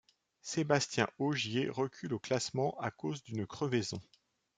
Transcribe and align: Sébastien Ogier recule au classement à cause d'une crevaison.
Sébastien 0.41 1.07
Ogier 1.19 1.69
recule 1.69 2.15
au 2.15 2.17
classement 2.19 2.75
à 2.79 2.89
cause 2.89 3.21
d'une 3.21 3.45
crevaison. 3.45 4.01